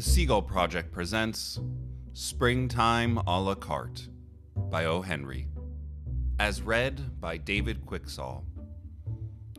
The 0.00 0.06
Seagull 0.06 0.40
Project 0.40 0.92
presents 0.92 1.60
Springtime 2.14 3.18
a 3.26 3.38
la 3.38 3.54
carte 3.54 4.08
by 4.56 4.86
O. 4.86 5.02
Henry, 5.02 5.48
as 6.38 6.62
read 6.62 7.20
by 7.20 7.36
David 7.36 7.84
Quicksall. 7.84 8.44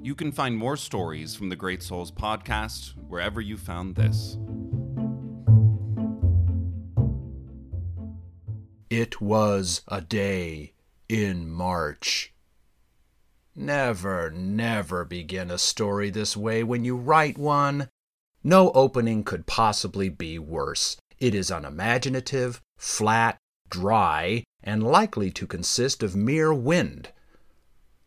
You 0.01 0.15
can 0.15 0.31
find 0.31 0.57
more 0.57 0.77
stories 0.77 1.35
from 1.35 1.49
the 1.49 1.55
Great 1.55 1.83
Souls 1.83 2.11
podcast 2.11 2.95
wherever 3.07 3.39
you 3.39 3.55
found 3.55 3.93
this. 3.93 4.39
It 8.89 9.21
was 9.21 9.83
a 9.89 10.01
day 10.01 10.73
in 11.07 11.51
March. 11.51 12.33
Never, 13.55 14.31
never 14.31 15.05
begin 15.05 15.51
a 15.51 15.59
story 15.59 16.09
this 16.09 16.35
way 16.35 16.63
when 16.63 16.83
you 16.83 16.97
write 16.97 17.37
one. 17.37 17.89
No 18.43 18.71
opening 18.71 19.23
could 19.23 19.45
possibly 19.45 20.09
be 20.09 20.39
worse. 20.39 20.97
It 21.19 21.35
is 21.35 21.51
unimaginative, 21.51 22.59
flat, 22.77 23.37
dry, 23.69 24.43
and 24.63 24.83
likely 24.83 25.29
to 25.31 25.45
consist 25.45 26.01
of 26.01 26.15
mere 26.15 26.53
wind. 26.53 27.09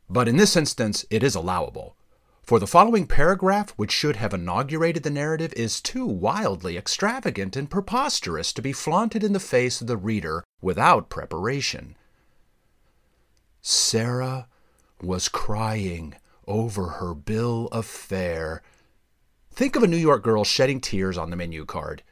But 0.08 0.28
in 0.28 0.36
this 0.36 0.56
instance, 0.56 1.04
it 1.10 1.22
is 1.22 1.34
allowable. 1.34 1.96
For 2.42 2.58
the 2.58 2.66
following 2.66 3.06
paragraph, 3.06 3.70
which 3.76 3.90
should 3.90 4.16
have 4.16 4.34
inaugurated 4.34 5.02
the 5.02 5.10
narrative, 5.10 5.54
is 5.56 5.80
too 5.80 6.04
wildly 6.04 6.76
extravagant 6.76 7.56
and 7.56 7.70
preposterous 7.70 8.52
to 8.52 8.60
be 8.60 8.72
flaunted 8.72 9.24
in 9.24 9.32
the 9.32 9.40
face 9.40 9.80
of 9.80 9.86
the 9.86 9.96
reader 9.96 10.44
without 10.60 11.08
preparation. 11.08 11.96
Sarah 13.62 14.46
was 15.00 15.30
crying 15.30 16.16
over 16.46 16.88
her 16.88 17.14
bill 17.14 17.68
of 17.72 17.86
fare. 17.86 18.62
Think 19.54 19.76
of 19.76 19.84
a 19.84 19.86
New 19.86 19.96
York 19.96 20.24
girl 20.24 20.42
shedding 20.42 20.80
tears 20.80 21.16
on 21.16 21.30
the 21.30 21.36
menu 21.36 21.64
card. 21.64 22.02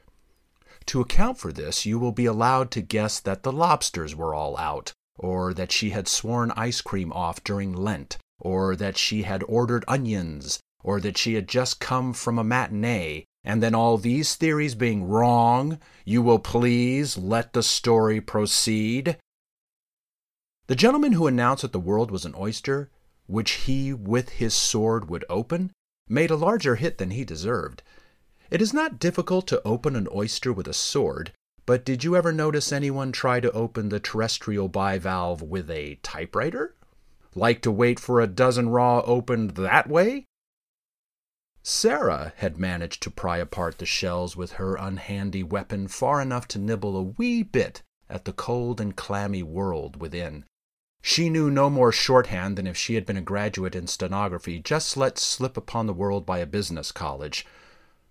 To 0.87 1.01
account 1.01 1.39
for 1.39 1.53
this, 1.53 1.85
you 1.85 1.99
will 1.99 2.13
be 2.13 2.25
allowed 2.25 2.71
to 2.71 2.81
guess 2.81 3.19
that 3.19 3.43
the 3.43 3.51
lobsters 3.51 4.15
were 4.15 4.33
all 4.33 4.57
out, 4.59 4.93
or 5.19 5.53
that 5.53 5.73
she 5.73 5.91
had 5.91 6.07
sworn 6.07 6.53
ice 6.53 6.81
cream 6.81 7.13
off 7.13 7.43
during 7.43 7.73
Lent, 7.73 8.17
or 8.39 8.77
that 8.77 8.97
she 8.97 9.25
had 9.25 9.43
ordered 9.49 9.85
onions, 9.89 10.61
or 10.85 11.01
that 11.01 11.19
she 11.19 11.35
had 11.35 11.49
just 11.49 11.81
come 11.81 12.13
from 12.13 12.39
a 12.39 12.45
matinee, 12.45 13.25
and 13.43 13.61
then 13.61 13.75
all 13.75 13.99
these 13.99 14.37
theories 14.37 14.77
being 14.77 15.09
wrong, 15.09 15.81
you 16.05 16.23
will 16.23 16.39
please 16.39 17.19
let 17.19 17.55
the 17.55 17.63
story 17.65 18.21
proceed. 18.21 19.17
The 20.69 20.77
gentleman 20.77 21.11
who 21.11 21.27
announced 21.27 21.63
that 21.63 21.73
the 21.73 21.81
world 21.81 22.13
was 22.13 22.25
an 22.25 22.37
oyster, 22.39 22.89
which 23.27 23.53
he 23.67 23.93
with 23.93 24.29
his 24.29 24.55
sword 24.55 25.11
would 25.11 25.25
open, 25.29 25.73
made 26.09 26.31
a 26.31 26.37
larger 26.37 26.77
hit 26.77 26.99
than 26.99 27.11
he 27.11 27.25
deserved. 27.25 27.83
It 28.51 28.61
is 28.61 28.75
not 28.75 28.99
difficult 28.99 29.47
to 29.49 29.63
open 29.65 29.97
an 29.97 30.09
oyster 30.15 30.53
with 30.53 30.69
a 30.69 30.75
sword, 30.75 31.33
but 31.65 31.85
did 31.85 32.05
you 32.05 32.17
ever 32.17 32.33
notice 32.33 32.73
anyone 32.73 33.13
try 33.13 33.41
to 33.41 33.53
open 33.53 33.89
the 33.89 34.01
terrestrial 34.01 34.69
bivalve 34.69 35.43
with 35.43 35.71
a 35.71 35.97
typewriter? 36.03 36.75
Like 37.35 37.63
to 37.63 37.71
wait 37.71 37.99
for 37.99 38.21
a 38.21 38.27
dozen 38.27 38.69
raw 38.69 39.01
opened 39.07 39.53
that 39.53 39.89
way? 39.89 40.27
Sarah 41.63 42.33
had 42.37 42.59
managed 42.59 43.03
to 43.05 43.11
pry 43.11 43.39
apart 43.39 43.79
the 43.79 43.87
shells 43.87 44.37
with 44.37 44.53
her 44.53 44.77
unhandy 44.77 45.45
weapon 45.45 45.87
far 45.87 46.21
enough 46.21 46.49
to 46.49 46.59
nibble 46.59 46.97
a 46.97 47.03
wee 47.03 47.43
bit 47.43 47.83
at 48.11 48.25
the 48.25 48.33
cold 48.33 48.81
and 48.81 48.97
clammy 48.97 49.43
world 49.43 50.01
within. 50.01 50.45
She 51.03 51.29
knew 51.29 51.51
no 51.51 51.69
more 51.69 51.91
shorthand 51.91 52.57
than 52.57 52.67
if 52.67 52.77
she 52.77 52.95
had 52.95 53.05
been 53.05 53.17
a 53.17 53.23
graduate 53.23 53.75
in 53.75 53.89
stenography 53.89 54.61
just 54.61 54.97
let 54.97 55.19
slip 55.19 55.57
upon 55.57 55.87
the 55.87 55.93
world 55.93 56.25
by 56.25 56.39
a 56.39 56.47
business 56.47 56.93
college. 56.93 57.45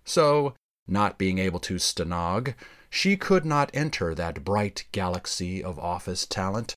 So, 0.04 0.54
not 0.86 1.16
being 1.16 1.38
able 1.38 1.60
to 1.60 1.76
stenog, 1.76 2.54
she 2.90 3.16
could 3.16 3.46
not 3.46 3.70
enter 3.72 4.14
that 4.14 4.44
bright 4.44 4.84
galaxy 4.92 5.64
of 5.64 5.78
office 5.78 6.26
talent. 6.26 6.74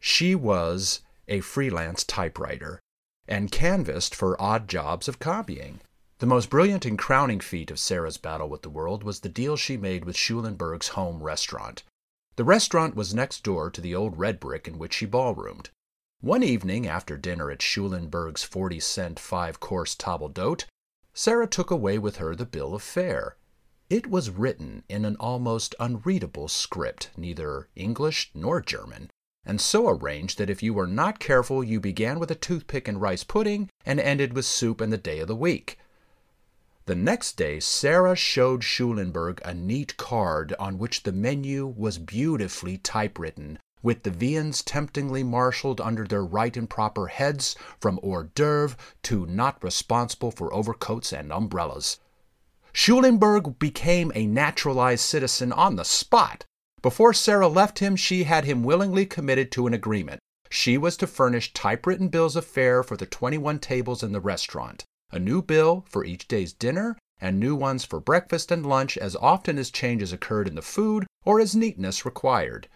She 0.00 0.36
was 0.36 1.00
a 1.26 1.40
freelance 1.40 2.04
typewriter, 2.04 2.80
and 3.26 3.50
canvassed 3.50 4.14
for 4.14 4.40
odd 4.40 4.68
jobs 4.68 5.08
of 5.08 5.18
copying. 5.18 5.80
The 6.18 6.26
most 6.26 6.48
brilliant 6.48 6.86
and 6.86 6.96
crowning 6.96 7.40
feat 7.40 7.72
of 7.72 7.80
Sarah's 7.80 8.16
battle 8.16 8.48
with 8.48 8.62
the 8.62 8.70
world 8.70 9.02
was 9.02 9.20
the 9.20 9.28
deal 9.28 9.56
she 9.56 9.76
made 9.76 10.04
with 10.04 10.16
Schulenberg's 10.16 10.88
home 10.88 11.22
restaurant. 11.22 11.82
The 12.36 12.44
restaurant 12.44 12.94
was 12.94 13.14
next 13.14 13.42
door 13.44 13.70
to 13.70 13.80
the 13.80 13.94
old 13.94 14.18
red 14.18 14.38
brick 14.38 14.68
in 14.68 14.78
which 14.78 14.92
she 14.92 15.06
ballroomed. 15.06 15.70
One 16.20 16.42
evening, 16.42 16.86
after 16.86 17.16
dinner 17.16 17.50
at 17.50 17.62
Schulenberg's 17.62 18.42
forty 18.42 18.78
cent 18.78 19.18
five 19.18 19.58
course 19.58 19.94
table 19.94 20.28
d'hote, 20.28 20.66
Sarah 21.14 21.46
took 21.46 21.70
away 21.70 21.98
with 21.98 22.16
her 22.16 22.34
the 22.34 22.44
bill 22.44 22.74
of 22.74 22.82
fare. 22.82 23.36
It 23.88 24.08
was 24.08 24.28
written 24.28 24.84
in 24.86 25.06
an 25.06 25.16
almost 25.16 25.74
unreadable 25.80 26.48
script, 26.48 27.10
neither 27.16 27.68
English 27.74 28.30
nor 28.34 28.60
German, 28.60 29.10
and 29.44 29.58
so 29.58 29.88
arranged 29.88 30.36
that 30.38 30.50
if 30.50 30.62
you 30.62 30.74
were 30.74 30.86
not 30.86 31.18
careful, 31.18 31.64
you 31.64 31.80
began 31.80 32.18
with 32.18 32.30
a 32.30 32.34
toothpick 32.34 32.86
and 32.86 33.00
rice 33.00 33.24
pudding 33.24 33.70
and 33.86 33.98
ended 33.98 34.34
with 34.34 34.44
soup 34.44 34.82
and 34.82 34.92
the 34.92 34.98
day 34.98 35.20
of 35.20 35.28
the 35.28 35.36
week. 35.36 35.78
The 36.86 36.94
next 36.94 37.36
day, 37.36 37.58
Sarah 37.58 38.14
showed 38.14 38.62
Schulenberg 38.62 39.40
a 39.44 39.52
neat 39.52 39.96
card 39.96 40.54
on 40.56 40.78
which 40.78 41.02
the 41.02 41.10
menu 41.10 41.66
was 41.66 41.98
beautifully 41.98 42.78
typewritten, 42.78 43.58
with 43.82 44.04
the 44.04 44.12
viands 44.12 44.62
temptingly 44.62 45.24
marshaled 45.24 45.80
under 45.80 46.06
their 46.06 46.24
right 46.24 46.56
and 46.56 46.70
proper 46.70 47.08
heads, 47.08 47.56
from 47.80 47.98
hors 48.04 48.28
d'oeuvre 48.36 48.76
to 49.02 49.26
not 49.26 49.62
responsible 49.64 50.30
for 50.30 50.54
overcoats 50.54 51.12
and 51.12 51.32
umbrellas. 51.32 51.98
Schulenberg 52.72 53.58
became 53.58 54.12
a 54.14 54.28
naturalized 54.28 55.02
citizen 55.02 55.52
on 55.52 55.74
the 55.74 55.84
spot. 55.84 56.44
Before 56.82 57.12
Sarah 57.12 57.48
left 57.48 57.80
him, 57.80 57.96
she 57.96 58.24
had 58.24 58.44
him 58.44 58.62
willingly 58.62 59.06
committed 59.06 59.50
to 59.52 59.66
an 59.66 59.74
agreement. 59.74 60.20
She 60.50 60.78
was 60.78 60.96
to 60.98 61.08
furnish 61.08 61.52
typewritten 61.52 62.06
bills 62.08 62.36
of 62.36 62.44
fare 62.44 62.84
for 62.84 62.96
the 62.96 63.06
21 63.06 63.58
tables 63.58 64.04
in 64.04 64.12
the 64.12 64.20
restaurant, 64.20 64.84
a 65.10 65.18
new 65.18 65.42
bill 65.42 65.84
for 65.88 66.04
each 66.04 66.28
day's 66.28 66.52
dinner, 66.52 66.96
and 67.20 67.40
new 67.40 67.54
ones 67.54 67.84
for 67.84 68.00
breakfast 68.00 68.50
and 68.50 68.66
lunch 68.66 68.98
as 68.98 69.16
often 69.16 69.58
as 69.58 69.70
changes 69.70 70.12
occurred 70.12 70.48
in 70.48 70.54
the 70.54 70.62
food 70.62 71.06
or 71.24 71.40
as 71.40 71.56
neatness 71.56 72.04
required. 72.04 72.68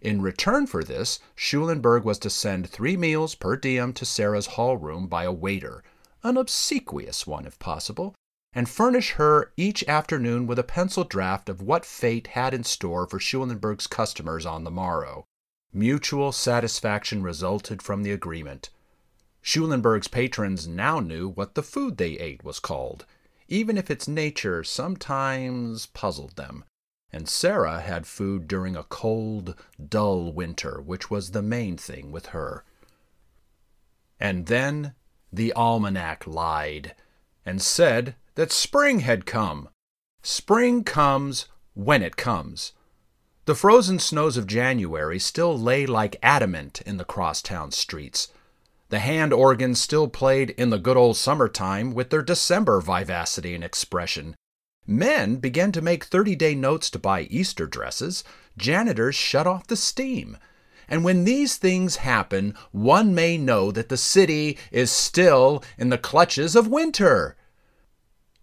In 0.00 0.20
return 0.20 0.66
for 0.66 0.84
this, 0.84 1.20
Schulenberg 1.34 2.04
was 2.04 2.18
to 2.18 2.30
send 2.30 2.68
three 2.68 2.96
meals 2.96 3.34
per 3.34 3.56
diem 3.56 3.92
to 3.94 4.04
Sarah's 4.04 4.46
hall 4.46 4.76
room 4.76 5.06
by 5.06 5.24
a 5.24 5.32
waiter, 5.32 5.82
an 6.22 6.36
obsequious 6.36 7.26
one 7.26 7.46
if 7.46 7.58
possible, 7.58 8.14
and 8.52 8.68
furnish 8.68 9.12
her 9.12 9.52
each 9.56 9.86
afternoon 9.88 10.46
with 10.46 10.58
a 10.58 10.64
pencil 10.64 11.04
draft 11.04 11.48
of 11.48 11.62
what 11.62 11.84
fate 11.84 12.28
had 12.28 12.54
in 12.54 12.64
store 12.64 13.06
for 13.06 13.18
Schulenberg's 13.18 13.86
customers 13.86 14.44
on 14.44 14.64
the 14.64 14.70
morrow. 14.70 15.24
Mutual 15.72 16.32
satisfaction 16.32 17.22
resulted 17.22 17.82
from 17.82 18.02
the 18.02 18.12
agreement. 18.12 18.70
Schulenberg's 19.46 20.08
patrons 20.08 20.66
now 20.66 20.98
knew 20.98 21.28
what 21.28 21.54
the 21.54 21.62
food 21.62 21.98
they 21.98 22.18
ate 22.18 22.42
was 22.42 22.58
called, 22.58 23.06
even 23.46 23.78
if 23.78 23.92
its 23.92 24.08
nature 24.08 24.64
sometimes 24.64 25.86
puzzled 25.86 26.34
them. 26.34 26.64
And 27.12 27.28
Sarah 27.28 27.80
had 27.80 28.08
food 28.08 28.48
during 28.48 28.74
a 28.74 28.82
cold, 28.82 29.54
dull 29.88 30.32
winter, 30.32 30.80
which 30.80 31.12
was 31.12 31.30
the 31.30 31.42
main 31.42 31.76
thing 31.76 32.10
with 32.10 32.26
her. 32.26 32.64
And 34.18 34.46
then 34.46 34.94
the 35.32 35.52
almanac 35.52 36.26
lied 36.26 36.96
and 37.44 37.62
said 37.62 38.16
that 38.34 38.50
spring 38.50 38.98
had 38.98 39.26
come. 39.26 39.68
Spring 40.24 40.82
comes 40.82 41.46
when 41.74 42.02
it 42.02 42.16
comes. 42.16 42.72
The 43.44 43.54
frozen 43.54 44.00
snows 44.00 44.36
of 44.36 44.48
January 44.48 45.20
still 45.20 45.56
lay 45.56 45.86
like 45.86 46.16
adamant 46.20 46.80
in 46.80 46.96
the 46.96 47.04
crosstown 47.04 47.70
streets. 47.70 48.32
The 48.88 49.00
hand 49.00 49.32
organs 49.32 49.80
still 49.80 50.06
played 50.06 50.50
in 50.50 50.70
the 50.70 50.78
good 50.78 50.96
old 50.96 51.16
summertime 51.16 51.92
with 51.92 52.10
their 52.10 52.22
December 52.22 52.80
vivacity 52.80 53.54
and 53.54 53.64
expression. 53.64 54.36
Men 54.86 55.36
began 55.36 55.72
to 55.72 55.82
make 55.82 56.04
30 56.04 56.36
day 56.36 56.54
notes 56.54 56.88
to 56.90 56.98
buy 56.98 57.22
Easter 57.22 57.66
dresses. 57.66 58.22
Janitors 58.56 59.16
shut 59.16 59.46
off 59.46 59.66
the 59.66 59.76
steam. 59.76 60.38
And 60.88 61.02
when 61.02 61.24
these 61.24 61.56
things 61.56 61.96
happen, 61.96 62.54
one 62.70 63.12
may 63.12 63.36
know 63.36 63.72
that 63.72 63.88
the 63.88 63.96
city 63.96 64.56
is 64.70 64.92
still 64.92 65.64
in 65.76 65.88
the 65.88 65.98
clutches 65.98 66.54
of 66.54 66.68
winter. 66.68 67.36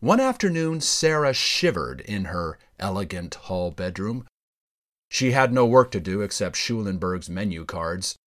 One 0.02 0.20
afternoon, 0.20 0.82
Sarah 0.82 1.34
shivered 1.34 2.02
in 2.02 2.26
her 2.26 2.60
elegant 2.78 3.36
hall 3.36 3.72
bedroom. 3.72 4.28
She 5.08 5.32
had 5.32 5.54
no 5.54 5.66
work 5.66 5.92
to 5.92 6.02
do 6.02 6.20
except 6.20 6.58
Schulenberg's 6.58 7.30
menu 7.30 7.64
cards. 7.64 8.18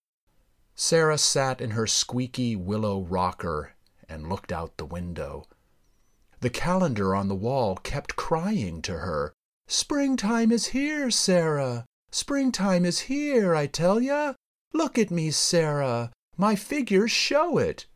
Sarah 0.76 1.18
sat 1.18 1.60
in 1.60 1.70
her 1.70 1.88
squeaky 1.88 2.54
willow 2.54 3.00
rocker 3.02 3.72
and 4.08 4.28
looked 4.28 4.52
out 4.52 4.76
the 4.76 4.86
window. 4.86 5.46
The 6.40 6.50
calendar 6.50 7.16
on 7.16 7.26
the 7.26 7.34
wall 7.34 7.76
kept 7.76 8.14
crying 8.14 8.80
to 8.82 8.98
her, 8.98 9.32
Springtime 9.66 10.52
is 10.52 10.66
here, 10.66 11.10
Sarah. 11.10 11.86
Springtime 12.12 12.84
is 12.84 13.00
here, 13.10 13.56
I 13.56 13.66
tell 13.66 14.00
ya. 14.00 14.34
Look 14.72 14.96
at 14.96 15.10
me, 15.10 15.32
Sarah. 15.32 16.12
My 16.36 16.54
figures 16.54 17.10
show 17.10 17.58
it. 17.58 17.86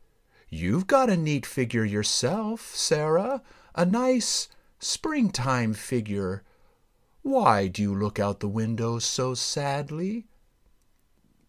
You've 0.49 0.89
got 0.89 1.09
a 1.09 1.17
neat 1.17 1.47
figure 1.47 1.85
yourself, 1.85 2.75
Sarah 2.75 3.43
a 3.75 3.85
nice 3.85 4.49
springtime 4.79 5.75
figure. 5.75 6.43
Why 7.23 7.69
do 7.69 7.83
you 7.83 7.95
look 7.95 8.19
out 8.19 8.41
the 8.41 8.49
window 8.49 8.99
so 8.99 9.35
sadly? 9.35 10.27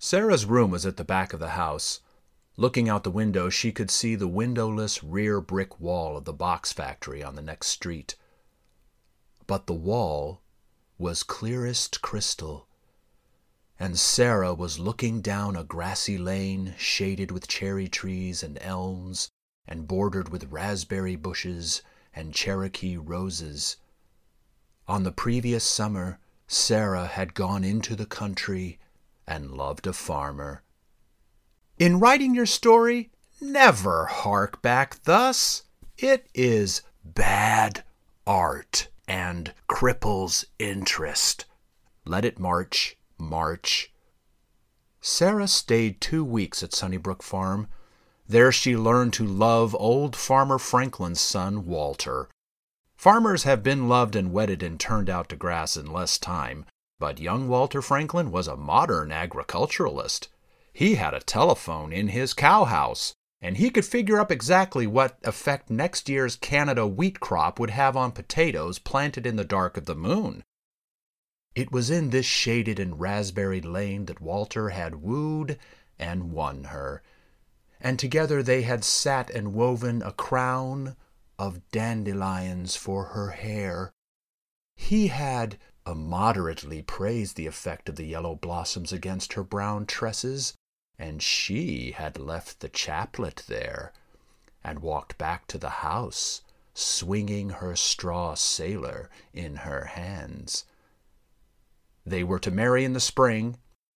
Sarah's 0.03 0.45
room 0.45 0.71
was 0.71 0.83
at 0.83 0.98
the 0.98 1.03
back 1.03 1.31
of 1.31 1.39
the 1.39 1.50
house. 1.50 2.00
Looking 2.57 2.89
out 2.89 3.03
the 3.03 3.12
window, 3.12 3.50
she 3.50 3.71
could 3.71 3.92
see 3.92 4.15
the 4.15 4.27
windowless 4.27 5.03
rear 5.03 5.39
brick 5.39 5.80
wall 5.80 6.18
of 6.18 6.25
the 6.25 6.33
box 6.33 6.74
factory 6.74 7.21
on 7.21 7.36
the 7.36 7.42
next 7.44 7.68
street. 7.68 8.15
But 9.45 9.68
the 9.68 9.75
wall 9.75 10.42
was 10.98 11.21
clearest 11.21 12.01
crystal, 12.01 12.68
and 13.80 14.00
Sarah 14.00 14.56
was 14.56 14.80
looking 14.80 15.21
down 15.21 15.56
a 15.56 15.63
grassy 15.63 16.18
lane 16.18 16.74
shaded 16.80 17.30
with 17.30 17.48
cherry 17.48 17.88
trees 17.88 18.42
and 18.42 18.57
elms 18.59 19.30
and 19.68 19.88
bordered 19.88 20.30
with 20.30 20.51
raspberry 20.51 21.15
bushes 21.15 21.83
and 22.12 22.33
Cherokee 22.33 22.98
roses. 22.98 23.77
On 24.88 25.03
the 25.03 25.12
previous 25.12 25.63
summer, 25.63 26.18
Sarah 26.48 27.06
had 27.06 27.36
gone 27.36 27.63
into 27.63 27.95
the 27.95 28.07
country 28.07 28.80
and 29.27 29.51
loved 29.51 29.88
a 29.88 29.94
farmer. 29.94 30.63
In 31.77 32.00
writing 32.00 32.35
your 32.35 32.45
story, 32.45 33.12
never 33.39 34.06
hark 34.06 34.62
back 34.62 35.03
thus. 35.03 35.63
It 35.97 36.29
is 36.33 36.81
bad 37.03 37.83
art 38.27 38.89
and 39.07 39.53
cripples 39.68 40.45
interest. 40.59 41.45
Let 42.06 42.25
it 42.25 42.39
march, 42.39 42.97
march. 43.18 43.91
Sarah 45.00 45.47
stayed 45.47 46.00
two 46.00 46.24
weeks 46.24 46.62
at 46.62 46.74
Sunnybrook 46.74 47.24
Farm. 47.24 47.67
There 48.27 48.51
she 48.51 48.77
learned 48.77 49.13
to 49.13 49.25
love 49.25 49.75
old 49.75 50.15
Farmer 50.15 50.57
Franklin's 50.57 51.19
son, 51.19 51.65
Walter. 51.65 52.29
Farmers 52.95 53.44
have 53.44 53.63
been 53.63 53.89
loved 53.89 54.15
and 54.15 54.31
wedded 54.31 54.62
and 54.62 54.79
turned 54.79 55.09
out 55.09 55.29
to 55.29 55.35
grass 55.35 55.75
in 55.75 55.91
less 55.91 56.19
time, 56.19 56.65
but 57.01 57.19
young 57.19 57.48
Walter 57.48 57.81
Franklin 57.81 58.30
was 58.30 58.48
a 58.48 58.56
modern 58.56 59.12
agriculturalist. 59.12 60.30
He 60.71 60.95
had 60.95 61.15
a 61.15 61.19
telephone 61.19 61.92
in 61.92 62.09
his 62.09 62.36
cowhouse, 62.36 63.15
and 63.42 63.57
he 63.57 63.71
could 63.71 63.86
figure 63.86 64.19
up 64.19 64.31
exactly 64.31 64.86
what 64.86 65.18
effect 65.24 65.71
next 65.71 66.07
year's 66.07 66.36
Canada 66.36 66.86
wheat 66.86 67.19
crop 67.19 67.59
would 67.59 67.71
have 67.71 67.98
on 67.98 68.12
potatoes 68.12 68.77
planted 68.77 69.25
in 69.25 69.36
the 69.36 69.44
dark 69.44 69.77
of 69.77 69.86
the 69.86 69.95
moon. 69.95 70.44
It 71.56 71.71
was 71.71 71.89
in 71.89 72.12
this 72.12 72.27
shaded 72.27 72.77
and 72.77 73.00
raspberry 73.00 73.62
lane 73.62 74.06
that 74.06 74.21
Walter 74.21 74.69
had 74.69 75.01
wooed 75.01 75.57
and 75.98 76.31
won 76.31 76.65
her, 76.65 77.01
and 77.80 77.98
together 77.98 78.44
they 78.44 78.62
had 78.62 78.83
sat 78.83 79.31
and 79.31 79.56
woven 79.56 80.03
a 80.03 80.12
crown 80.12 80.95
of 81.39 81.68
dandelions 81.71 82.75
for 82.75 83.06
her 83.06 83.31
hair. 83.31 83.92
He 84.75 85.07
had 85.07 85.57
immoderately 85.87 86.81
praised 86.81 87.35
the 87.35 87.47
effect 87.47 87.89
of 87.89 87.95
the 87.95 88.05
yellow 88.05 88.35
blossoms 88.35 88.93
against 88.93 89.33
her 89.33 89.43
brown 89.43 89.85
tresses, 89.85 90.53
and 90.99 91.23
she 91.23 91.91
had 91.91 92.19
left 92.19 92.59
the 92.59 92.69
chaplet 92.69 93.43
there 93.47 93.91
and 94.63 94.79
walked 94.79 95.17
back 95.17 95.47
to 95.47 95.57
the 95.57 95.81
house, 95.81 96.41
swinging 96.73 97.49
her 97.49 97.75
straw 97.75 98.35
sailor 98.35 99.09
in 99.33 99.57
her 99.57 99.85
hands. 99.85 100.65
They 102.05 102.23
were 102.23 102.39
to 102.39 102.51
marry 102.51 102.85
in 102.85 102.93
the 102.93 102.99
spring, 102.99 103.57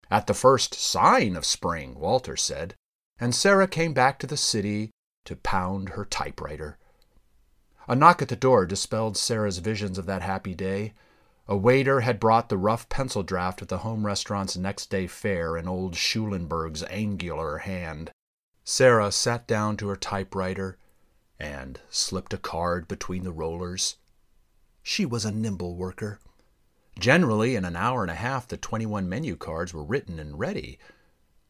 at 0.10 0.28
the 0.28 0.34
first 0.34 0.74
sign 0.74 1.36
of 1.36 1.46
spring, 1.46 1.96
Walter 1.96 2.38
said, 2.38 2.76
and 3.20 3.34
Sarah 3.34 3.68
came 3.68 3.94
back 3.94 4.20
to 4.20 4.28
the 4.28 4.38
city 4.38 4.92
to 5.26 5.36
pound 5.36 5.90
her 5.90 6.06
typewriter. 6.06 6.78
A 7.88 7.96
knock 7.96 8.22
at 8.22 8.30
the 8.30 8.36
door 8.36 8.66
dispelled 8.66 9.18
Sarah's 9.18 9.58
visions 9.58 9.98
of 9.98 10.06
that 10.06 10.22
happy 10.22 10.56
day. 10.56 10.94
A 11.46 11.58
waiter 11.58 12.00
had 12.00 12.22
brought 12.22 12.48
the 12.48 12.58
rough 12.58 12.88
pencil 12.88 13.22
draft 13.22 13.62
of 13.62 13.68
the 13.68 13.80
home 13.80 14.06
restaurant's 14.06 14.56
next 14.56 14.90
day 14.90 15.08
fare 15.08 15.58
in 15.58 15.68
old 15.68 15.94
Schulenberg's 15.94 16.84
angular 16.90 17.58
hand. 17.60 18.12
Sarah 18.64 19.12
sat 19.12 19.46
down 19.46 19.76
to 19.78 19.90
her 19.90 19.98
typewriter 19.98 20.78
and 21.38 21.82
slipped 21.90 22.34
a 22.34 22.38
card 22.38 22.88
between 22.88 23.26
the 23.26 23.34
rollers. 23.34 23.98
She 24.82 25.06
was 25.06 25.26
a 25.26 25.32
nimble 25.34 25.76
worker. 25.76 26.22
Generally, 26.98 27.58
in 27.58 27.66
an 27.66 27.76
hour 27.76 28.04
and 28.04 28.12
a 28.12 28.16
half, 28.16 28.48
the 28.48 28.56
21 28.56 29.10
menu 29.10 29.36
cards 29.36 29.74
were 29.74 29.84
written 29.84 30.20
and 30.20 30.40
ready. 30.40 30.80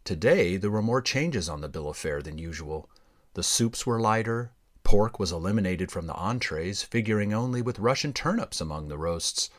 Today, 0.03 0.57
there 0.57 0.71
were 0.71 0.81
more 0.81 1.01
changes 1.01 1.47
on 1.47 1.61
the 1.61 1.69
bill 1.69 1.89
of 1.89 1.97
fare 1.97 2.23
than 2.23 2.39
usual. 2.39 2.89
The 3.35 3.43
soups 3.43 3.85
were 3.85 3.99
lighter, 3.99 4.53
pork 4.83 5.19
was 5.19 5.31
eliminated 5.31 5.91
from 5.91 6.07
the 6.07 6.15
entrees, 6.15 6.81
figuring 6.81 7.31
only 7.31 7.61
with 7.61 7.77
Russian 7.77 8.13
turnips 8.13 8.59
among 8.59 8.87
the 8.87 8.97
roasts. 8.97 9.51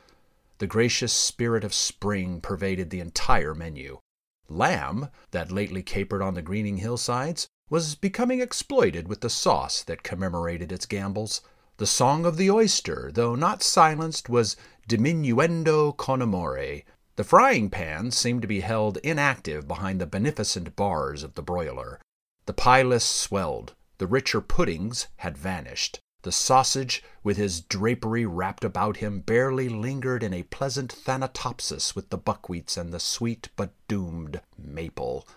The 0.65 0.69
gracious 0.69 1.13
spirit 1.13 1.63
of 1.63 1.75
spring 1.75 2.41
pervaded 2.41 2.89
the 2.89 3.01
entire 3.01 3.55
menu. 3.55 3.99
Lamb, 4.49 5.11
that 5.31 5.53
lately 5.53 5.83
capered 5.83 6.23
on 6.23 6.33
the 6.33 6.41
greening 6.41 6.79
hillsides, 6.79 7.49
was 7.69 7.95
becoming 7.95 8.41
exploited 8.41 9.07
with 9.07 9.21
the 9.21 9.29
sauce 9.29 9.83
that 9.83 10.03
commemorated 10.03 10.73
its 10.73 10.87
gambols. 10.87 11.43
The 11.77 11.87
song 11.87 12.25
of 12.25 12.39
the 12.39 12.51
oyster, 12.51 13.11
though 13.13 13.35
not 13.35 13.63
silenced, 13.63 14.31
was 14.31 14.57
diminuendo 14.89 15.95
con 15.99 16.23
amore. 16.23 16.81
The 17.17 17.25
frying 17.25 17.69
pan 17.69 18.11
seemed 18.11 18.41
to 18.41 18.49
be 18.49 18.61
held 18.61 18.97
inactive 19.05 19.69
behind 19.69 20.01
the 20.01 20.07
beneficent 20.07 20.75
bars 20.77 21.23
of 21.23 21.35
the 21.35 21.43
broiler. 21.43 22.01
The 22.47 22.55
pie 22.55 22.81
list 22.81 23.15
swelled. 23.15 23.75
The 23.99 24.07
richer 24.07 24.41
puddings 24.41 25.09
had 25.17 25.37
vanished. 25.37 26.01
The 26.25 26.33
sausage, 26.33 27.03
with 27.23 27.37
his 27.37 27.61
drapery 27.61 28.25
wrapped 28.25 28.65
about 28.65 28.97
him, 28.97 29.21
barely 29.21 29.69
lingered 29.69 30.23
in 30.23 30.33
a 30.33 30.45
pleasant 30.45 30.91
thanatopsis 30.91 31.95
with 31.95 32.09
the 32.09 32.17
buckwheats 32.17 32.79
and 32.79 32.95
the 32.95 32.99
sweet 32.99 33.51
but 33.57 33.75
doomed 33.89 34.41
maple. 34.57 35.29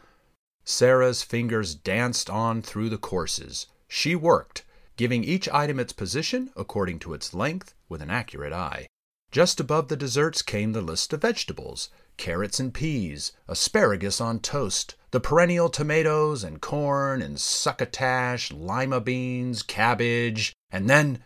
Sarah's 0.64 1.24
fingers 1.24 1.76
danced 1.76 2.30
on 2.30 2.62
through 2.62 2.88
the 2.88 2.98
courses. 2.98 3.68
She 3.90 4.16
worked, 4.16 4.64
giving 4.96 5.26
each 5.26 5.50
item 5.50 5.78
its 5.78 5.92
position 5.92 6.52
according 6.56 7.00
to 7.00 7.14
its 7.14 7.34
length 7.34 7.74
with 7.90 8.02
an 8.02 8.10
accurate 8.10 8.54
eye. 8.54 8.88
Just 9.30 9.60
above 9.60 9.90
the 9.90 9.98
desserts 9.98 10.42
came 10.42 10.72
the 10.72 10.82
list 10.82 11.12
of 11.12 11.22
vegetables 11.22 11.90
carrots 12.16 12.60
and 12.60 12.74
peas, 12.74 13.32
asparagus 13.48 14.20
on 14.20 14.40
toast, 14.40 14.96
the 15.12 15.20
perennial 15.20 15.70
tomatoes 15.70 16.44
and 16.44 16.62
corn 16.62 17.22
and 17.22 17.40
succotash, 17.40 18.52
lima 18.52 19.00
beans, 19.00 19.62
cabbage, 19.62 20.54
and 20.72 20.90
then 20.90 21.24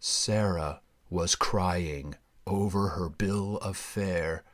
Sarah 0.00 0.80
was 1.08 1.34
crying 1.34 2.14
over 2.46 2.88
her 2.90 3.08
bill 3.08 3.56
of 3.58 3.76
fare. 3.76 4.44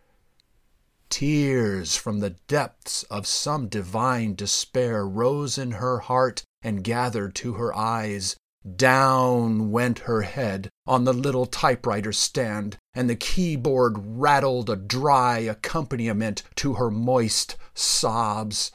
Tears 1.09 1.97
from 1.97 2.21
the 2.21 2.31
depths 2.47 3.02
of 3.05 3.26
some 3.26 3.66
divine 3.66 4.35
despair 4.35 5.07
rose 5.07 5.59
in 5.59 5.73
her 5.73 5.99
heart 5.99 6.45
and 6.62 6.85
gathered 6.85 7.35
to 7.37 7.55
her 7.55 7.76
eyes. 7.76 8.37
Down 8.76 9.71
went 9.71 10.00
her 10.00 10.23
head 10.23 10.69
on 10.87 11.05
the 11.05 11.14
little 11.14 11.47
typewriter 11.47 12.12
stand, 12.12 12.76
and 12.95 13.09
the 13.09 13.16
keyboard 13.16 13.95
rattled 13.99 14.69
a 14.69 14.76
dry 14.76 15.38
accompaniment 15.38 16.43
to 16.57 16.75
her 16.75 16.90
moist 16.90 17.57
sobs. 17.75 18.71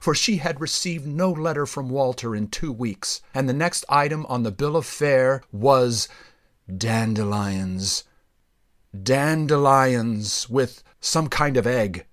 For 0.00 0.14
she 0.14 0.38
had 0.38 0.60
received 0.60 1.06
no 1.06 1.30
letter 1.30 1.66
from 1.66 1.90
Walter 1.90 2.34
in 2.34 2.48
two 2.48 2.72
weeks, 2.72 3.20
and 3.34 3.46
the 3.46 3.52
next 3.52 3.84
item 3.88 4.24
on 4.26 4.42
the 4.42 4.50
bill 4.50 4.74
of 4.74 4.86
fare 4.86 5.42
was 5.52 6.08
dandelions. 6.74 8.04
Dandelions 9.00 10.48
with 10.48 10.82
some 11.00 11.28
kind 11.28 11.56
of 11.58 11.66
egg. 11.66 12.06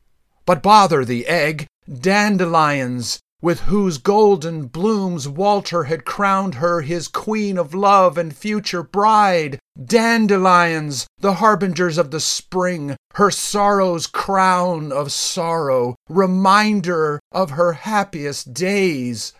But 0.45 0.61
bother 0.61 1.05
the 1.05 1.27
egg! 1.27 1.65
Dandelions! 1.89 3.19
With 3.41 3.61
whose 3.61 3.97
golden 3.97 4.65
blooms 4.65 5.27
Walter 5.27 5.83
had 5.83 6.05
crowned 6.05 6.55
her 6.55 6.81
his 6.81 7.07
queen 7.07 7.57
of 7.57 7.73
love 7.73 8.17
and 8.17 8.35
future 8.35 8.83
bride. 8.83 9.59
Dandelions, 9.83 11.05
the 11.19 11.35
harbingers 11.35 11.97
of 11.97 12.11
the 12.11 12.19
spring, 12.19 12.95
her 13.13 13.29
sorrow's 13.29 14.07
crown 14.07 14.91
of 14.91 15.11
sorrow, 15.11 15.95
reminder 16.09 17.19
of 17.31 17.51
her 17.51 17.73
happiest 17.73 18.53
days. 18.53 19.33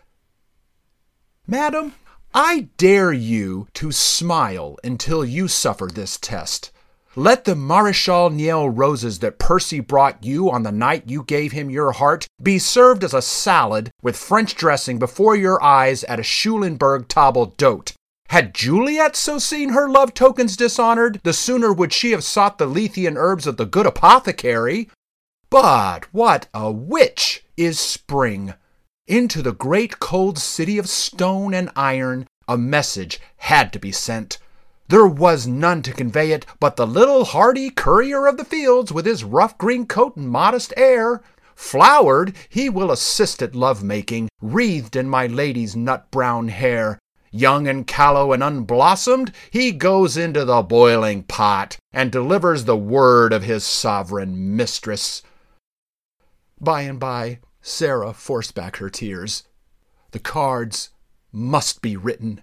Madam, 1.48 1.94
I 2.34 2.68
dare 2.78 3.14
you 3.14 3.68
to 3.74 3.92
smile 3.92 4.78
until 4.84 5.26
you 5.26 5.48
suffer 5.48 5.88
this 5.88 6.18
test. 6.18 6.72
Let 7.18 7.46
the 7.46 7.56
Maréchal 7.56 8.32
Niel 8.32 8.70
roses 8.70 9.18
that 9.20 9.40
Percy 9.40 9.80
brought 9.80 10.24
you 10.24 10.52
on 10.52 10.62
the 10.62 10.72
night 10.72 11.10
you 11.10 11.24
gave 11.24 11.52
him 11.52 11.68
your 11.68 11.94
heart 11.94 12.28
be 12.40 12.60
served 12.60 13.04
as 13.04 13.16
a 13.16 13.24
salad 13.24 13.90
with 14.04 14.16
French 14.16 14.54
dressing 14.54 15.00
before 15.00 15.36
your 15.36 15.60
eyes 15.64 16.04
at 16.04 16.20
a 16.20 16.24
Schulenberg 16.24 17.08
table 17.08 17.56
d'hote. 17.58 17.94
Had 18.30 18.54
Juliet 18.54 19.16
so 19.16 19.40
seen 19.40 19.70
her 19.70 19.90
love 19.90 20.14
tokens 20.14 20.56
dishonored, 20.56 21.20
the 21.24 21.34
sooner 21.34 21.74
would 21.74 21.92
she 21.92 22.12
have 22.12 22.24
sought 22.24 22.60
the 22.60 22.68
Lethean 22.68 23.16
herbs 23.18 23.48
of 23.48 23.58
the 23.58 23.66
good 23.66 23.88
apothecary. 23.88 24.88
But 25.50 26.06
what 26.14 26.48
a 26.54 26.72
witch 26.72 27.44
is 27.58 27.80
spring! 27.80 28.54
Into 29.08 29.42
the 29.42 29.54
great 29.54 29.98
cold 29.98 30.38
city 30.38 30.78
of 30.78 30.88
stone 30.88 31.56
and 31.56 31.72
iron 31.76 32.28
a 32.48 32.60
message 32.60 33.20
had 33.38 33.74
to 33.74 33.80
be 33.80 33.92
sent 33.92 34.38
There 34.90 35.08
was 35.08 35.48
none 35.48 35.82
to 35.82 35.92
convey 35.92 36.32
it 36.32 36.46
but 36.60 36.78
the 36.78 36.88
little 36.88 37.26
hardy 37.26 37.70
courier 37.70 38.26
of 38.26 38.38
the 38.38 38.46
fields, 38.46 38.92
with 38.92 39.06
his 39.06 39.24
rough 39.24 39.58
green 39.58 39.86
coat 39.86 40.16
and 40.16 40.30
modest 40.30 40.74
air. 40.78 41.22
Flowered, 41.56 42.36
he 42.48 42.70
will 42.70 42.92
assist 42.92 43.42
at 43.42 43.56
love 43.56 43.84
making, 43.84 44.30
wreathed 44.42 44.96
in 44.96 45.10
my 45.10 45.28
lady's 45.28 45.76
nut 45.76 46.10
brown 46.12 46.48
hair. 46.48 47.00
Young 47.32 47.68
and 47.68 47.86
callow 47.86 48.32
and 48.32 48.42
unblossomed, 48.42 49.34
he 49.52 49.74
goes 49.74 50.16
into 50.16 50.46
the 50.46 50.62
boiling 50.62 51.24
pot 51.24 51.78
and 51.92 52.10
delivers 52.10 52.64
the 52.64 52.78
word 52.78 53.34
of 53.34 53.44
his 53.44 53.66
sovereign 53.66 54.56
mistress. 54.56 55.22
By 56.62 56.84
and 56.84 57.00
by, 57.00 57.40
Sarah 57.62 58.14
forced 58.14 58.56
back 58.56 58.78
her 58.78 58.90
tears. 58.90 59.44
The 60.12 60.20
cards 60.20 60.92
must 61.34 61.82
be 61.82 61.98
written. 61.98 62.42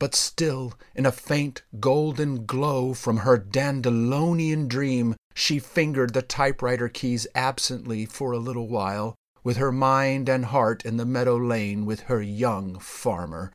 But 0.00 0.14
still, 0.14 0.72
in 0.94 1.04
a 1.04 1.12
faint 1.12 1.60
golden 1.78 2.46
glow 2.46 2.94
from 2.94 3.18
her 3.18 3.36
dandelionian 3.36 4.66
dream, 4.66 5.14
she 5.34 5.58
fingered 5.58 6.14
the 6.14 6.22
typewriter 6.22 6.88
keys 6.88 7.26
absently 7.34 8.06
for 8.06 8.32
a 8.32 8.38
little 8.38 8.66
while, 8.66 9.14
with 9.44 9.58
her 9.58 9.70
mind 9.70 10.30
and 10.30 10.46
heart 10.46 10.86
in 10.86 10.96
the 10.96 11.04
meadow 11.04 11.36
lane 11.36 11.84
with 11.84 12.00
her 12.04 12.22
young 12.22 12.78
farmer. 12.78 13.52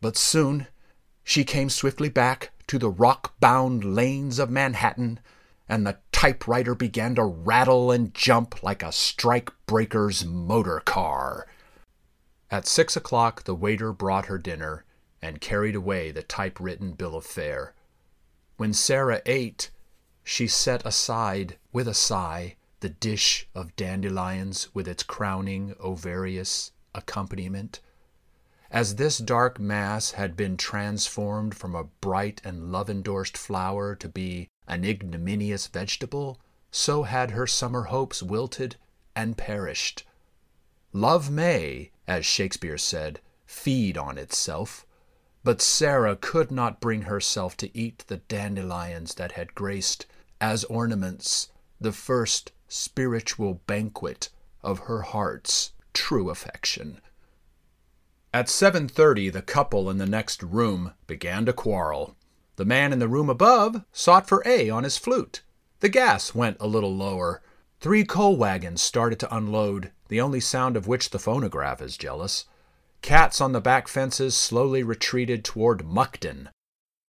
But 0.00 0.16
soon 0.16 0.68
she 1.24 1.42
came 1.42 1.68
swiftly 1.68 2.10
back 2.10 2.52
to 2.68 2.78
the 2.78 2.88
rock 2.88 3.34
bound 3.40 3.82
lanes 3.84 4.38
of 4.38 4.48
Manhattan, 4.48 5.18
and 5.68 5.84
the 5.84 5.98
typewriter 6.12 6.76
began 6.76 7.16
to 7.16 7.24
rattle 7.24 7.90
and 7.90 8.14
jump 8.14 8.62
like 8.62 8.84
a 8.84 8.92
strike 8.92 9.50
breaker's 9.66 10.24
motor 10.24 10.78
car. 10.78 11.48
At 12.52 12.68
six 12.68 12.94
o'clock, 12.96 13.42
the 13.42 13.54
waiter 13.56 13.92
brought 13.92 14.26
her 14.26 14.38
dinner 14.38 14.84
and 15.26 15.40
carried 15.40 15.74
away 15.74 16.12
the 16.12 16.22
typewritten 16.22 16.92
bill 16.92 17.16
of 17.16 17.26
fare. 17.26 17.74
When 18.58 18.72
Sarah 18.72 19.22
ate, 19.26 19.70
she 20.22 20.46
set 20.46 20.86
aside, 20.86 21.58
with 21.72 21.88
a 21.88 21.94
sigh, 21.94 22.54
the 22.78 22.90
dish 22.90 23.48
of 23.52 23.74
dandelions 23.74 24.72
with 24.72 24.86
its 24.86 25.02
crowning 25.02 25.74
ovarious 25.80 26.70
accompaniment. 26.94 27.80
As 28.70 28.94
this 28.94 29.18
dark 29.18 29.58
mass 29.58 30.12
had 30.12 30.36
been 30.36 30.56
transformed 30.56 31.56
from 31.56 31.74
a 31.74 31.84
bright 32.00 32.40
and 32.44 32.70
love 32.70 32.88
endorsed 32.88 33.36
flower 33.36 33.96
to 33.96 34.08
be 34.08 34.48
an 34.68 34.84
ignominious 34.84 35.66
vegetable, 35.66 36.40
so 36.70 37.02
had 37.02 37.32
her 37.32 37.48
summer 37.48 37.84
hopes 37.84 38.22
wilted 38.22 38.76
and 39.16 39.36
perished. 39.36 40.04
Love 40.92 41.30
may, 41.30 41.90
as 42.06 42.24
Shakespeare 42.24 42.78
said, 42.78 43.18
feed 43.44 43.98
on 43.98 44.18
itself, 44.18 44.86
but 45.46 45.62
Sarah 45.62 46.16
could 46.16 46.50
not 46.50 46.80
bring 46.80 47.02
herself 47.02 47.56
to 47.58 47.78
eat 47.78 48.02
the 48.08 48.16
dandelions 48.16 49.14
that 49.14 49.30
had 49.30 49.54
graced, 49.54 50.04
as 50.40 50.64
ornaments, 50.64 51.50
the 51.80 51.92
first 51.92 52.50
spiritual 52.66 53.60
banquet 53.68 54.28
of 54.64 54.80
her 54.80 55.02
heart's 55.02 55.70
true 55.94 56.30
affection. 56.30 57.00
At 58.34 58.48
7:30 58.48 59.30
the 59.30 59.40
couple 59.40 59.88
in 59.88 59.98
the 59.98 60.04
next 60.04 60.42
room 60.42 60.94
began 61.06 61.46
to 61.46 61.52
quarrel. 61.52 62.16
The 62.56 62.64
man 62.64 62.92
in 62.92 62.98
the 62.98 63.06
room 63.06 63.30
above 63.30 63.84
sought 63.92 64.26
for 64.26 64.42
A 64.44 64.68
on 64.68 64.82
his 64.82 64.98
flute. 64.98 65.42
The 65.78 65.88
gas 65.88 66.34
went 66.34 66.56
a 66.58 66.66
little 66.66 66.96
lower. 66.96 67.40
Three 67.78 68.04
coal 68.04 68.36
wagons 68.36 68.82
started 68.82 69.20
to 69.20 69.32
unload, 69.32 69.92
the 70.08 70.20
only 70.20 70.40
sound 70.40 70.76
of 70.76 70.88
which 70.88 71.10
the 71.10 71.20
phonograph 71.20 71.80
is 71.80 71.96
jealous. 71.96 72.46
Cats 73.06 73.40
on 73.40 73.52
the 73.52 73.60
back 73.60 73.86
fences 73.86 74.36
slowly 74.36 74.82
retreated 74.82 75.44
toward 75.44 75.84
Mukden. 75.84 76.48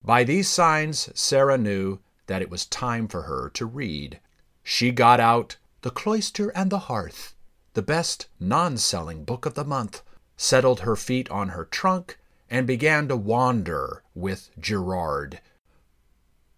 By 0.04 0.24
these 0.24 0.48
signs, 0.48 1.10
Sarah 1.16 1.58
knew 1.58 2.02
that 2.28 2.44
it 2.44 2.52
was 2.52 2.68
time 2.68 3.08
for 3.08 3.24
her 3.24 3.50
to 3.56 3.66
read. 3.66 4.20
She 4.62 4.92
got 4.92 5.20
out 5.20 5.58
The 5.82 5.90
Cloister 5.90 6.50
and 6.50 6.70
the 6.70 6.86
Hearth, 6.86 7.34
the 7.74 7.82
best 7.82 8.28
non 8.40 8.78
selling 8.78 9.24
book 9.24 9.48
of 9.48 9.56
the 9.56 9.66
month, 9.66 10.04
settled 10.36 10.82
her 10.82 10.96
feet 10.96 11.32
on 11.32 11.50
her 11.50 11.66
trunk, 11.66 12.20
and 12.48 12.68
began 12.68 13.08
to 13.08 13.18
wander 13.18 14.04
with 14.14 14.52
Gerard. 14.60 15.42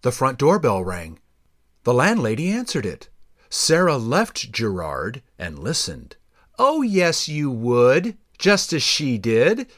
The 0.02 0.12
front 0.12 0.38
doorbell 0.38 0.84
rang. 0.84 1.18
The 1.84 1.94
landlady 1.94 2.50
answered 2.50 2.84
it. 2.84 3.08
Sarah 3.48 3.96
left 3.96 4.52
Gerard 4.52 5.22
and 5.38 5.58
listened. 5.58 6.16
Oh, 6.58 6.82
yes, 6.82 7.26
you 7.26 7.50
would, 7.50 8.18
just 8.40 8.72
as 8.72 8.82
she 8.82 9.18
did. 9.18 9.68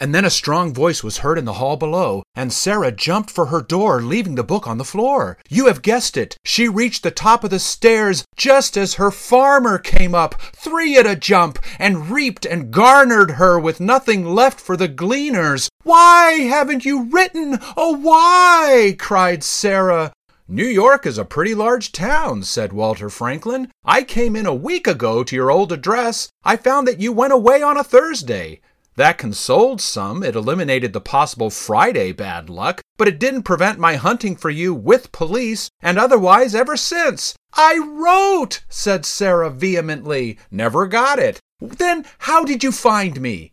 And 0.00 0.14
then 0.14 0.24
a 0.24 0.30
strong 0.30 0.72
voice 0.72 1.02
was 1.02 1.18
heard 1.18 1.38
in 1.38 1.44
the 1.44 1.54
hall 1.54 1.76
below, 1.76 2.22
and 2.36 2.52
Sarah 2.52 2.92
jumped 2.92 3.30
for 3.30 3.46
her 3.46 3.60
door, 3.60 4.00
leaving 4.00 4.36
the 4.36 4.44
book 4.44 4.68
on 4.68 4.78
the 4.78 4.84
floor. 4.84 5.38
You 5.48 5.66
have 5.66 5.82
guessed 5.82 6.16
it. 6.16 6.36
She 6.44 6.68
reached 6.68 7.02
the 7.02 7.10
top 7.10 7.42
of 7.42 7.50
the 7.50 7.58
stairs 7.58 8.24
just 8.36 8.76
as 8.76 8.94
her 8.94 9.10
farmer 9.10 9.76
came 9.76 10.14
up, 10.14 10.40
three 10.54 10.96
at 10.96 11.06
a 11.06 11.16
jump, 11.16 11.58
and 11.80 12.10
reaped 12.10 12.46
and 12.46 12.70
garnered 12.70 13.32
her 13.32 13.58
with 13.58 13.80
nothing 13.80 14.24
left 14.24 14.60
for 14.60 14.76
the 14.76 14.88
gleaners. 14.88 15.68
Why 15.82 16.32
haven't 16.48 16.84
you 16.84 17.04
written? 17.10 17.58
Oh, 17.76 17.96
why? 17.96 18.94
cried 19.00 19.42
Sarah. 19.42 20.12
New 20.50 20.64
York 20.64 21.04
is 21.04 21.18
a 21.18 21.26
pretty 21.26 21.54
large 21.54 21.92
town, 21.92 22.42
said 22.42 22.72
Walter 22.72 23.10
Franklin. 23.10 23.70
I 23.84 24.02
came 24.02 24.34
in 24.34 24.46
a 24.46 24.54
week 24.54 24.86
ago 24.86 25.22
to 25.22 25.36
your 25.36 25.50
old 25.50 25.72
address. 25.72 26.30
I 26.42 26.56
found 26.56 26.88
that 26.88 27.00
you 27.00 27.12
went 27.12 27.34
away 27.34 27.60
on 27.60 27.76
a 27.76 27.84
Thursday. 27.84 28.62
That 28.96 29.18
consoled 29.18 29.82
some. 29.82 30.22
It 30.22 30.34
eliminated 30.34 30.94
the 30.94 31.02
possible 31.02 31.50
Friday 31.50 32.12
bad 32.12 32.48
luck, 32.48 32.80
but 32.96 33.06
it 33.06 33.20
didn't 33.20 33.42
prevent 33.42 33.78
my 33.78 33.96
hunting 33.96 34.36
for 34.36 34.48
you 34.48 34.72
with 34.72 35.12
police 35.12 35.68
and 35.82 35.98
otherwise 35.98 36.54
ever 36.54 36.78
since. 36.78 37.34
I 37.52 37.76
wrote, 37.76 38.64
said 38.70 39.04
Sarah 39.04 39.50
vehemently. 39.50 40.38
Never 40.50 40.86
got 40.86 41.18
it. 41.18 41.40
Then 41.60 42.06
how 42.20 42.46
did 42.46 42.64
you 42.64 42.72
find 42.72 43.20
me? 43.20 43.52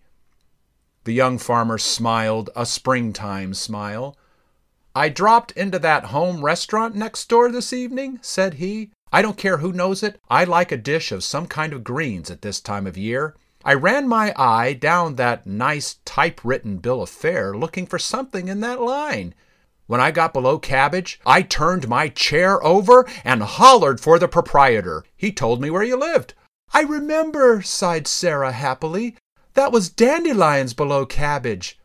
The 1.04 1.14
young 1.14 1.40
farmer 1.40 1.78
smiled, 1.78 2.52
a 2.56 2.66
springtime 2.66 3.54
smile. 3.54 4.16
I 4.98 5.10
dropped 5.10 5.52
into 5.52 5.78
that 5.80 6.06
home 6.06 6.44
restaurant 6.44 6.96
next 6.96 7.28
door 7.28 7.52
this 7.52 7.74
evening, 7.74 8.20
said 8.22 8.54
he. 8.54 8.92
I 9.12 9.22
don't 9.22 9.38
care 9.38 9.58
who 9.58 9.74
knows 9.74 10.02
it. 10.02 10.22
I 10.30 10.46
like 10.46 10.72
a 10.72 10.78
dish 10.78 11.12
of 11.12 11.22
some 11.22 11.48
kind 11.48 11.74
of 11.74 11.84
greens 11.84 12.32
at 12.32 12.42
this 12.42 12.62
time 12.62 12.88
of 12.88 12.98
year. 12.98 13.36
I 13.66 13.74
ran 13.74 14.08
my 14.08 14.34
eye 14.38 14.72
down 14.72 15.16
that 15.16 15.46
nice 15.46 15.98
typewritten 16.06 16.78
bill 16.78 17.02
of 17.02 17.10
fare 17.10 17.58
looking 17.58 17.86
for 17.86 18.00
something 18.00 18.48
in 18.48 18.62
that 18.62 18.80
line. 18.80 19.36
When 19.88 20.00
I 20.00 20.12
got 20.12 20.34
below 20.34 20.60
cabbage, 20.60 21.20
I 21.26 21.42
turned 21.42 21.90
my 21.90 22.08
chair 22.08 22.64
over 22.64 23.06
and 23.26 23.44
hollered 23.44 24.00
for 24.00 24.18
the 24.18 24.30
proprietor. 24.30 25.04
He 25.18 25.34
told 25.34 25.62
me 25.62 25.70
where 25.70 25.84
you 25.84 25.98
lived. 25.98 26.36
I 26.74 26.84
remember, 26.84 27.62
sighed 27.62 28.08
Sarah 28.08 28.54
happily. 28.54 29.18
That 29.56 29.74
was 29.74 29.90
dandelions 29.90 30.74
below 30.74 31.06
cabbage. 31.06 31.78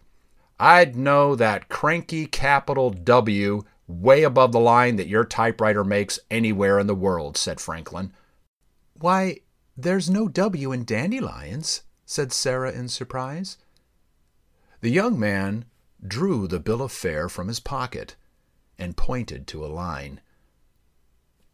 I'd 0.62 0.94
know 0.94 1.34
that 1.36 1.70
cranky 1.70 2.26
capital 2.26 2.90
W 2.90 3.62
way 3.88 4.22
above 4.24 4.52
the 4.52 4.60
line 4.60 4.96
that 4.96 5.08
your 5.08 5.24
typewriter 5.24 5.82
makes 5.82 6.20
anywhere 6.30 6.78
in 6.78 6.86
the 6.86 6.94
world, 6.94 7.38
said 7.38 7.58
Franklin. 7.58 8.12
Why, 8.92 9.38
there's 9.74 10.10
no 10.10 10.28
W 10.28 10.70
in 10.70 10.84
dandelions, 10.84 11.80
said 12.04 12.30
Sarah 12.30 12.72
in 12.72 12.88
surprise. 12.88 13.56
The 14.82 14.90
young 14.90 15.18
man 15.18 15.64
drew 16.06 16.46
the 16.46 16.60
bill 16.60 16.82
of 16.82 16.92
fare 16.92 17.30
from 17.30 17.48
his 17.48 17.60
pocket 17.60 18.16
and 18.78 18.98
pointed 18.98 19.46
to 19.46 19.64
a 19.64 19.68
line. 19.68 20.20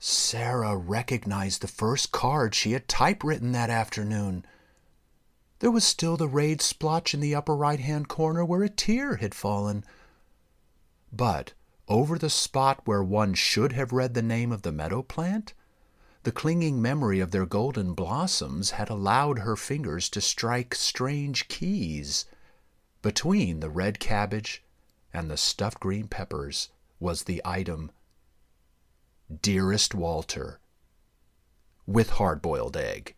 Sarah 0.00 0.76
recognized 0.76 1.62
the 1.62 1.68
first 1.68 2.10
card 2.10 2.56
she 2.56 2.72
had 2.72 2.88
typewritten 2.88 3.52
that 3.52 3.70
afternoon. 3.70 4.44
There 5.58 5.70
was 5.70 5.84
still 5.84 6.16
the 6.16 6.28
rayed 6.28 6.60
splotch 6.60 7.14
in 7.14 7.20
the 7.20 7.34
upper 7.34 7.56
right 7.56 7.80
hand 7.80 8.08
corner 8.08 8.44
where 8.44 8.62
a 8.62 8.68
tear 8.68 9.16
had 9.16 9.34
fallen. 9.34 9.84
But 11.12 11.54
over 11.88 12.18
the 12.18 12.30
spot 12.30 12.82
where 12.84 13.02
one 13.02 13.34
should 13.34 13.72
have 13.72 13.92
read 13.92 14.14
the 14.14 14.22
name 14.22 14.52
of 14.52 14.62
the 14.62 14.72
meadow 14.72 15.02
plant, 15.02 15.54
the 16.25 16.32
clinging 16.32 16.82
memory 16.82 17.20
of 17.20 17.30
their 17.30 17.46
golden 17.46 17.94
blossoms 17.94 18.72
had 18.72 18.90
allowed 18.90 19.40
her 19.40 19.56
fingers 19.56 20.08
to 20.10 20.20
strike 20.20 20.75
strange 20.75 21.48
keys. 21.48 22.26
Between 23.00 23.60
the 23.60 23.70
red 23.70 24.00
cabbage 24.00 24.62
and 25.12 25.30
the 25.30 25.36
stuffed 25.36 25.80
green 25.80 26.08
peppers 26.08 26.68
was 27.00 27.25
the 27.25 27.40
item 27.44 27.90
Dearest 29.42 29.94
Walter, 29.94 30.60
with 31.86 32.10
hard 32.10 32.40
boiled 32.40 32.76
egg. 32.76 33.15